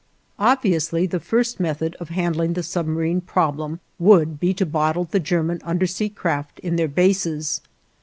[0.39, 5.61] Obviously, the first method of handling the submarine problem would be to bottle the German
[5.63, 7.61] undersea craft in their bases.